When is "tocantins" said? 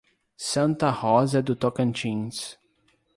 1.55-2.57